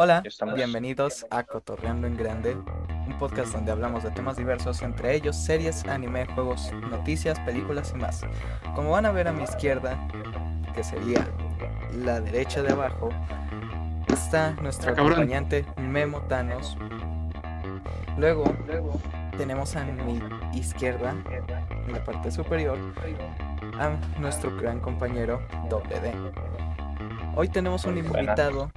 [0.00, 5.12] Hola, Estamos- bienvenidos a Cotorreando en Grande, un podcast donde hablamos de temas diversos, entre
[5.16, 8.24] ellos series, anime, juegos, noticias, películas y más.
[8.76, 9.98] Como van a ver a mi izquierda,
[10.72, 11.26] que sería
[11.96, 13.08] la derecha de abajo,
[14.12, 15.14] está nuestro Ah, cabrón.
[15.14, 16.76] acompañante Memo Thanos.
[18.16, 18.44] Luego
[19.36, 20.20] tenemos a mi
[20.56, 22.78] izquierda, en la parte superior,
[23.80, 26.12] a nuestro gran compañero Doble D.
[27.34, 28.70] Hoy tenemos un invitado,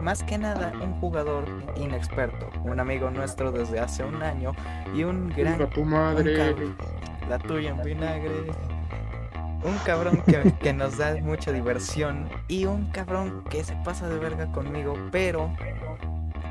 [0.00, 1.44] más que nada un jugador
[1.76, 4.52] inexperto, un amigo nuestro desde hace un año
[4.94, 6.36] y un gran Chinga tu un madre.
[6.36, 6.76] cabrón,
[7.28, 8.50] la tuya en vinagre.
[9.64, 14.18] Un cabrón que, que nos da mucha diversión y un cabrón que se pasa de
[14.18, 15.50] verga conmigo, pero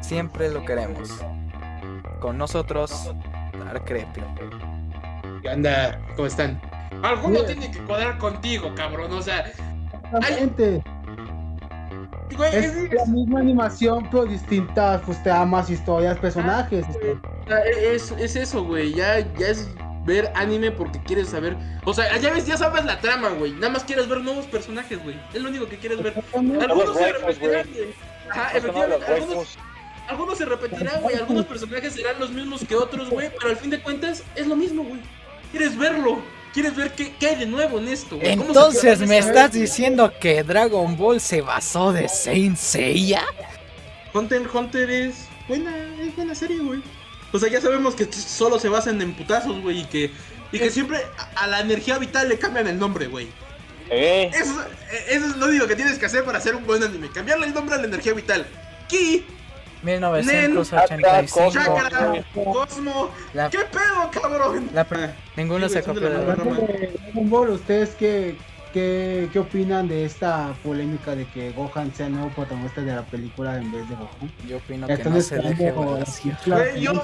[0.00, 1.24] siempre lo queremos.
[2.20, 3.12] Con nosotros,
[3.64, 4.20] Dark Creepy.
[5.42, 5.98] ¿Qué onda?
[6.16, 6.60] ¿Cómo están?
[7.02, 9.12] Alguno tiene que cuadrar contigo, cabrón.
[9.12, 9.50] O sea,
[10.12, 10.82] Exactamente.
[12.36, 16.84] Güey, Es es, la misma animación, pero distintas, pues te amas historias, personajes.
[17.82, 18.94] es, es eso, güey.
[18.94, 19.68] Ya, ya es
[20.04, 21.56] ver anime porque quieres saber.
[21.84, 23.52] O sea, ya ves, ya sabes la trama, güey.
[23.52, 25.20] Nada más quieres ver nuevos personajes, güey.
[25.32, 26.14] Es lo único que quieres ver.
[26.34, 27.94] Algunos se repetirán, güey.
[28.30, 29.06] Ajá, efectivamente.
[30.08, 31.16] algunos se repetirán, güey.
[31.16, 33.30] Algunos personajes serán los mismos que otros, güey.
[33.38, 35.00] Pero al fin de cuentas, es lo mismo, güey.
[35.50, 36.22] Quieres verlo.
[36.52, 38.36] Quieres ver qué, qué hay de nuevo en esto, güey.
[38.36, 43.24] ¿Cómo se Entonces, ¿me estás diciendo que Dragon Ball se basó de Saint Seiya?
[44.12, 46.82] Hunter Hunter es buena, es buena serie, güey.
[47.32, 50.10] O sea, ya sabemos que solo se basan en putazos, güey, y que,
[50.50, 53.28] y que siempre a, a la energía vital le cambian el nombre, güey.
[53.88, 54.54] Eh, Eso,
[55.08, 57.54] eso es lo único que tienes que hacer para hacer un buen anime, cambiarle el
[57.54, 58.46] nombre a la energía vital.
[58.88, 59.24] Ki,
[59.82, 61.50] 1985.
[61.52, 64.68] Chakra, Cosmo, La- ¿qué pedo, cabrón?
[64.72, 64.86] La
[65.36, 66.58] Ninguno Sí, se copió de la Dragon.
[67.14, 67.50] Ball.
[67.50, 68.36] ¿ustedes qué,
[68.72, 73.02] qué, qué opinan de esta polémica de que Gohan sea el nuevo protagonista de la
[73.02, 74.28] película en vez de Goku?
[74.46, 77.02] Yo opino que están no se deje Güey, yo-.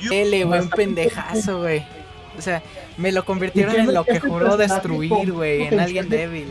[0.00, 1.84] Yo- L, güey, un pendejazo, güey.
[2.38, 2.62] O sea,
[2.96, 6.46] me lo convirtieron en lo que juró destruir, güey, en alguien débil.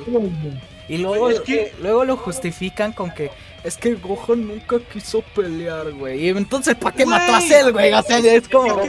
[0.88, 3.32] Y luego, es que- luego lo justifican con que
[3.64, 6.26] es que Gohan nunca quiso pelear, güey.
[6.26, 7.94] Y entonces, ¿para qué mató a Cell, güey?
[7.94, 8.82] O sea, es como.